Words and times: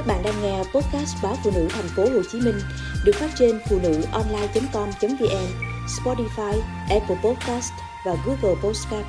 Các 0.00 0.06
bạn 0.06 0.22
đang 0.22 0.42
nghe 0.42 0.58
podcast 0.58 1.16
báo 1.22 1.36
phụ 1.44 1.50
nữ 1.54 1.68
thành 1.70 1.88
phố 1.96 2.02
Hồ 2.02 2.22
Chí 2.32 2.40
Minh 2.40 2.54
được 3.04 3.12
phát 3.14 3.30
trên 3.38 3.60
phụ 3.68 3.78
nữ 3.82 4.02
online.com.vn, 4.12 5.46
Spotify, 5.86 6.60
Apple 6.90 7.16
Podcast 7.24 7.72
và 8.06 8.16
Google 8.26 8.60
Podcast. 8.62 9.06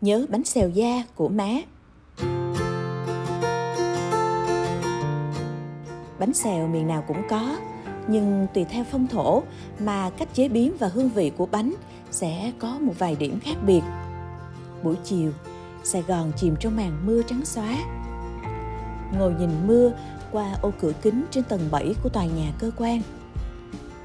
Nhớ 0.00 0.26
bánh 0.28 0.44
xèo 0.44 0.68
da 0.68 1.02
của 1.14 1.28
má. 1.28 1.48
Bánh 6.18 6.34
xèo 6.34 6.66
miền 6.66 6.86
nào 6.86 7.04
cũng 7.08 7.22
có, 7.30 7.56
nhưng 8.08 8.46
tùy 8.54 8.64
theo 8.64 8.84
phong 8.90 9.06
thổ 9.06 9.42
mà 9.78 10.10
cách 10.10 10.28
chế 10.34 10.48
biến 10.48 10.72
và 10.78 10.88
hương 10.88 11.08
vị 11.08 11.32
của 11.36 11.46
bánh 11.46 11.74
sẽ 12.10 12.52
có 12.58 12.78
một 12.80 12.92
vài 12.98 13.16
điểm 13.16 13.40
khác 13.40 13.56
biệt. 13.66 13.82
Buổi 14.82 14.96
chiều, 15.04 15.32
Sài 15.84 16.02
Gòn 16.02 16.32
chìm 16.36 16.56
trong 16.60 16.76
màn 16.76 17.06
mưa 17.06 17.22
trắng 17.22 17.44
xóa. 17.44 17.97
Ngồi 19.18 19.34
nhìn 19.38 19.66
mưa 19.66 19.92
qua 20.32 20.56
ô 20.62 20.72
cửa 20.80 20.92
kính 21.02 21.24
trên 21.30 21.44
tầng 21.44 21.68
7 21.70 21.94
của 22.02 22.08
tòa 22.08 22.24
nhà 22.24 22.52
cơ 22.58 22.70
quan. 22.76 23.02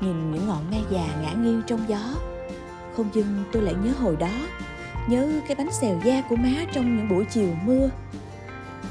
Nhìn 0.02 0.32
những 0.32 0.48
ngọn 0.48 0.72
me 0.72 0.78
già 0.92 1.06
ngã 1.22 1.34
nghiêng 1.34 1.62
trong 1.68 1.80
gió. 1.88 2.16
Không 2.98 3.10
dưng 3.14 3.44
tôi 3.52 3.62
lại 3.62 3.76
nhớ 3.84 3.92
hồi 4.00 4.16
đó, 4.16 4.48
nhớ 5.10 5.42
cái 5.48 5.56
bánh 5.56 5.72
xèo 5.72 6.00
da 6.06 6.22
của 6.30 6.36
má 6.36 6.66
trong 6.74 6.98
những 6.98 7.10
buổi 7.10 7.26
chiều 7.26 7.50
mưa. 7.66 7.90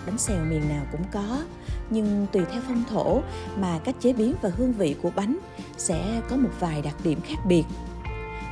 Bánh 0.06 0.18
xèo 0.18 0.44
miền 0.44 0.68
nào 0.68 0.86
cũng 0.92 1.04
có, 1.12 1.44
nhưng 1.90 2.26
tùy 2.32 2.42
theo 2.52 2.62
phong 2.66 2.84
thổ 2.90 3.20
mà 3.56 3.78
cách 3.84 3.94
chế 4.00 4.12
biến 4.12 4.34
và 4.42 4.50
hương 4.56 4.72
vị 4.72 4.96
của 5.02 5.10
bánh 5.16 5.38
sẽ 5.76 6.20
có 6.30 6.36
một 6.36 6.50
vài 6.60 6.82
đặc 6.82 6.96
điểm 7.04 7.20
khác 7.20 7.38
biệt. 7.46 7.64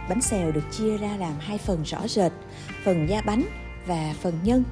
Bánh 0.09 0.21
xèo 0.21 0.53
được 0.53 0.65
chia 0.71 0.97
ra 0.97 1.17
làm 1.17 1.33
hai 1.39 1.59
phần 1.59 1.83
rõ 1.83 2.09
rệt, 2.09 2.33
phần 2.85 3.09
da 3.09 3.23
bánh 3.27 3.43
và 3.87 4.15
phần 4.23 4.35
nhân. 4.45 4.65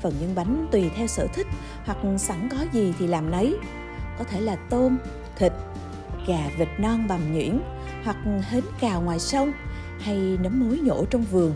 Phần 0.00 0.14
nhân 0.20 0.34
bánh 0.34 0.68
tùy 0.72 0.90
theo 0.96 1.06
sở 1.06 1.26
thích 1.26 1.46
hoặc 1.84 1.98
sẵn 2.18 2.48
có 2.48 2.56
gì 2.72 2.94
thì 2.98 3.06
làm 3.06 3.30
nấy. 3.30 3.56
Có 4.18 4.24
thể 4.24 4.40
là 4.40 4.56
tôm, 4.70 4.98
thịt, 5.36 5.52
gà 6.26 6.50
vịt 6.58 6.68
non 6.78 7.06
bằm 7.08 7.32
nhuyễn 7.32 7.60
hoặc 8.04 8.16
hến 8.50 8.64
cào 8.80 9.02
ngoài 9.02 9.18
sông 9.18 9.52
hay 10.00 10.16
nấm 10.16 10.60
mối 10.60 10.78
nhổ 10.78 11.04
trong 11.10 11.22
vườn. 11.22 11.54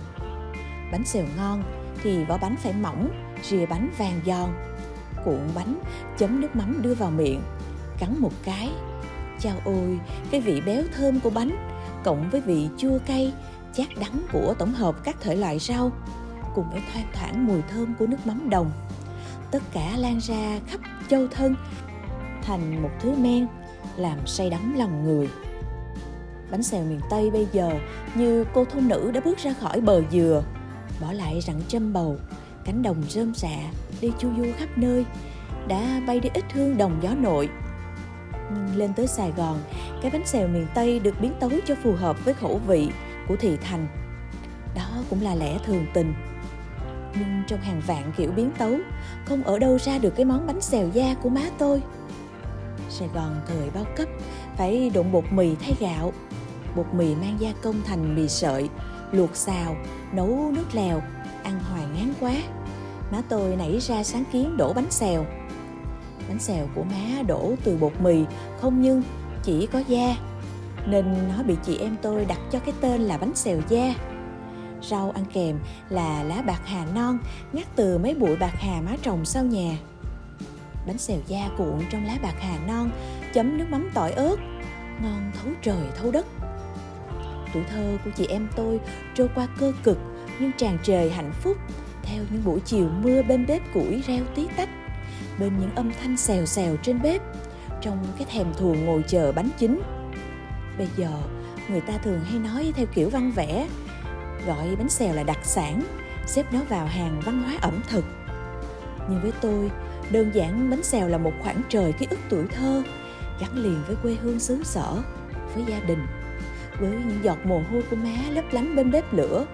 Bánh 0.93 1.05
xèo 1.05 1.25
ngon 1.37 1.63
thì 2.03 2.25
vỏ 2.25 2.39
bánh 2.39 2.57
phải 2.57 2.73
mỏng, 2.73 3.09
rìa 3.43 3.67
bánh 3.67 3.91
vàng 3.99 4.21
giòn. 4.27 4.51
Cuộn 5.25 5.41
bánh, 5.55 5.79
chấm 6.19 6.41
nước 6.41 6.57
mắm 6.57 6.83
đưa 6.83 6.95
vào 6.95 7.11
miệng, 7.11 7.43
cắn 7.99 8.15
một 8.19 8.33
cái. 8.45 8.71
Chao 9.41 9.57
ôi, 9.65 9.99
cái 10.31 10.41
vị 10.41 10.61
béo 10.67 10.83
thơm 10.97 11.21
của 11.21 11.31
bánh 11.31 11.69
cộng 12.05 12.31
với 12.31 12.41
vị 12.41 12.69
chua 12.79 12.99
cay, 13.07 13.33
chát 13.73 13.89
đắng 14.01 14.23
của 14.33 14.55
tổng 14.59 14.73
hợp 14.73 15.05
các 15.05 15.17
thể 15.21 15.35
loại 15.35 15.59
rau 15.59 15.93
cùng 16.55 16.71
với 16.71 16.83
thoang 16.93 17.07
thoảng 17.13 17.47
mùi 17.47 17.63
thơm 17.63 17.95
của 17.99 18.07
nước 18.07 18.27
mắm 18.27 18.51
đồng. 18.51 18.71
Tất 19.51 19.63
cả 19.73 19.97
lan 19.97 20.19
ra 20.21 20.61
khắp 20.67 20.81
châu 21.09 21.29
thân 21.29 21.55
thành 22.43 22.83
một 22.83 22.91
thứ 23.01 23.15
men 23.17 23.47
làm 23.97 24.27
say 24.27 24.51
đắm 24.51 24.75
lòng 24.79 25.05
người. 25.05 25.29
Bánh 26.51 26.63
xèo 26.63 26.85
miền 26.85 27.01
Tây 27.11 27.31
bây 27.31 27.47
giờ 27.53 27.71
như 28.15 28.45
cô 28.55 28.65
thôn 28.65 28.89
nữ 28.89 29.11
đã 29.15 29.21
bước 29.25 29.39
ra 29.39 29.53
khỏi 29.61 29.81
bờ 29.81 30.03
dừa, 30.13 30.43
bỏ 31.01 31.13
lại 31.13 31.41
rặng 31.41 31.61
châm 31.69 31.93
bầu, 31.93 32.17
cánh 32.65 32.83
đồng 32.83 33.03
rơm 33.09 33.35
rạ, 33.35 33.59
đi 34.01 34.13
chu 34.19 34.29
du 34.39 34.45
khắp 34.59 34.69
nơi, 34.77 35.07
đã 35.69 36.01
bay 36.07 36.21
đi 36.21 36.29
ít 36.35 36.45
hương 36.53 36.77
đồng 36.77 36.99
gió 37.03 37.15
nội. 37.15 37.49
Nhưng 38.55 38.77
lên 38.77 38.95
tới 38.95 39.07
Sài 39.07 39.33
Gòn, 39.37 39.59
cái 40.03 40.11
bánh 40.11 40.27
xèo 40.27 40.49
miền 40.49 40.67
Tây 40.75 40.99
được 40.99 41.21
biến 41.21 41.33
tấu 41.41 41.51
cho 41.67 41.75
phù 41.83 41.93
hợp 41.93 42.25
với 42.25 42.35
khẩu 42.35 42.61
vị 42.67 42.89
của 43.29 43.37
thị 43.37 43.57
thành. 43.57 43.87
Đó 44.75 44.89
cũng 45.11 45.23
là 45.23 45.35
lẽ 45.35 45.59
thường 45.65 45.87
tình 45.95 46.15
nhưng 47.15 47.43
trong 47.47 47.61
hàng 47.61 47.83
vạn 47.87 48.13
kiểu 48.17 48.31
biến 48.33 48.51
tấu, 48.59 48.77
không 49.25 49.43
ở 49.43 49.59
đâu 49.59 49.79
ra 49.79 49.99
được 49.99 50.17
cái 50.17 50.25
món 50.25 50.47
bánh 50.47 50.61
xèo 50.61 50.89
da 50.93 51.15
của 51.23 51.29
má 51.29 51.43
tôi. 51.59 51.83
Sài 52.89 53.09
gòn 53.15 53.41
thời 53.47 53.71
bao 53.75 53.85
cấp, 53.97 54.09
phải 54.57 54.91
đụng 54.91 55.13
bột 55.13 55.25
mì 55.31 55.55
thay 55.55 55.75
gạo. 55.81 56.13
Bột 56.77 56.87
mì 56.93 57.15
mang 57.15 57.37
gia 57.39 57.53
công 57.63 57.83
thành 57.85 58.15
mì 58.15 58.29
sợi, 58.29 58.69
luộc 59.13 59.37
xào, 59.37 59.77
nấu 60.13 60.53
nước 60.55 60.67
lèo, 60.73 61.03
ăn 61.43 61.61
hoài 61.61 61.85
ngán 61.95 62.13
quá. 62.21 62.33
Má 63.13 63.23
tôi 63.29 63.57
nảy 63.57 63.79
ra 63.81 64.05
sáng 64.05 64.25
kiến 64.33 64.57
đổ 64.57 64.73
bánh 64.73 64.91
xèo. 64.91 65.27
Bánh 66.29 66.39
xèo 66.39 66.67
của 66.75 66.83
má 66.83 67.23
đổ 67.27 67.55
từ 67.65 67.77
bột 67.77 67.93
mì, 68.01 68.25
không 68.61 68.83
nhưng 68.83 69.03
chỉ 69.43 69.67
có 69.67 69.79
da, 69.79 70.17
nên 70.87 71.15
nó 71.29 71.43
bị 71.43 71.57
chị 71.63 71.79
em 71.79 71.97
tôi 72.03 72.25
đặt 72.25 72.39
cho 72.51 72.59
cái 72.59 72.75
tên 72.81 73.01
là 73.01 73.19
bánh 73.19 73.35
xèo 73.35 73.59
da. 73.69 73.95
Rau 74.83 75.11
ăn 75.11 75.25
kèm 75.33 75.59
là 75.89 76.23
lá 76.23 76.43
bạc 76.43 76.61
hà 76.65 76.87
non 76.95 77.19
ngắt 77.53 77.67
từ 77.77 77.99
mấy 77.99 78.15
bụi 78.15 78.37
bạc 78.37 78.55
hà 78.59 78.81
má 78.81 78.97
trồng 79.03 79.25
sau 79.25 79.45
nhà. 79.45 79.79
Bánh 80.87 80.99
xèo 80.99 81.19
da 81.27 81.49
cuộn 81.59 81.81
trong 81.91 82.05
lá 82.05 82.19
bạc 82.23 82.35
hà 82.41 82.59
non, 82.67 82.91
chấm 83.35 83.59
nước 83.59 83.65
mắm 83.71 83.91
tỏi 83.95 84.13
ớt, 84.13 84.37
ngon 85.03 85.33
thấu 85.35 85.53
trời 85.63 85.87
thấu 86.01 86.11
đất. 86.11 86.27
Tuổi 87.55 87.65
thơ 87.71 87.99
của 88.05 88.11
chị 88.17 88.27
em 88.27 88.49
tôi 88.57 88.81
trôi 89.15 89.29
qua 89.35 89.47
cơ 89.59 89.73
cực 89.83 89.99
nhưng 90.41 90.53
tràn 90.57 90.79
trề 90.83 91.09
hạnh 91.09 91.33
phúc 91.33 91.57
theo 92.03 92.25
những 92.31 92.45
buổi 92.45 92.61
chiều 92.61 92.89
mưa 93.03 93.23
bên 93.23 93.47
bếp 93.47 93.63
củi 93.75 94.03
reo 94.07 94.25
tí 94.35 94.47
tách 94.57 94.69
bên 95.39 95.59
những 95.61 95.75
âm 95.75 95.93
thanh 96.03 96.17
xèo 96.17 96.47
xèo 96.47 96.77
trên 96.77 97.03
bếp 97.03 97.23
trong 97.81 98.07
cái 98.19 98.27
thèm 98.31 98.47
thuồng 98.59 98.85
ngồi 98.85 99.05
chờ 99.09 99.33
bánh 99.33 99.49
chín 99.59 99.81
bây 100.79 100.89
giờ 100.97 101.11
người 101.69 101.81
ta 101.81 101.99
thường 101.99 102.21
hay 102.21 102.39
nói 102.39 102.73
theo 102.77 102.87
kiểu 102.95 103.11
văn 103.11 103.31
vẽ 103.31 103.69
gọi 104.47 104.77
bánh 104.79 104.89
xèo 104.89 105.15
là 105.15 105.23
đặc 105.23 105.39
sản, 105.43 105.83
xếp 106.27 106.47
nó 106.53 106.61
vào 106.69 106.87
hàng 106.87 107.21
văn 107.25 107.43
hóa 107.43 107.55
ẩm 107.61 107.81
thực. 107.89 108.05
Nhưng 109.09 109.23
với 109.23 109.33
tôi, 109.41 109.71
đơn 110.11 110.31
giản 110.35 110.71
bánh 110.71 110.83
xèo 110.83 111.09
là 111.09 111.19
một 111.19 111.33
khoảng 111.43 111.63
trời 111.69 111.93
ký 111.93 112.07
ức 112.11 112.19
tuổi 112.29 112.47
thơ, 112.47 112.83
gắn 113.41 113.57
liền 113.57 113.83
với 113.87 113.97
quê 114.03 114.17
hương 114.23 114.41
xứ 114.41 114.63
sở, 114.65 115.03
với 115.55 115.65
gia 115.67 115.81
đình. 115.81 116.07
Với 116.81 116.91
những 116.91 117.21
giọt 117.23 117.39
mồ 117.45 117.63
hôi 117.71 117.83
của 117.91 117.97
má 117.97 118.17
lấp 118.31 118.45
lánh 118.53 118.77
bên 118.77 118.91
bếp 118.91 119.13
lửa, 119.13 119.47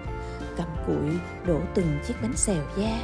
cầm 0.57 0.67
cụi 0.87 1.19
đổ 1.45 1.59
từng 1.73 1.99
chiếc 2.07 2.13
bánh 2.21 2.37
xèo 2.37 2.63
da. 2.77 2.99